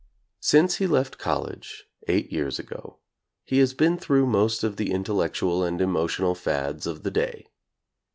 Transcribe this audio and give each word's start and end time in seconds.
Since 0.39 0.77
he 0.77 0.87
left 0.87 1.19
college 1.19 1.85
eight 2.07 2.31
years 2.31 2.57
ago, 2.57 2.97
he 3.45 3.59
has 3.59 3.75
been 3.75 3.99
through 3.99 4.25
most 4.25 4.63
of 4.63 4.77
the 4.77 4.89
intellectual 4.89 5.63
and 5.63 5.79
emotional 5.79 6.33
fads 6.33 6.87
of 6.87 7.03
the 7.03 7.11
day. 7.11 7.45